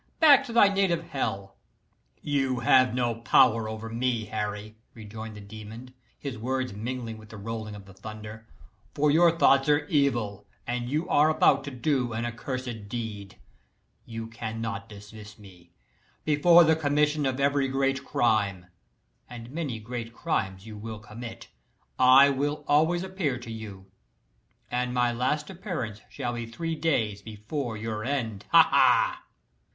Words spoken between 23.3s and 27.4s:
to you. And my last appearance shall he three days